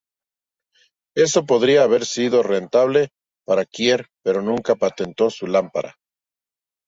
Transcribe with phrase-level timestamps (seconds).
[1.15, 3.09] Esto podría haber sido rentable
[3.45, 5.93] para Kier pero nunca patentó su lámpara.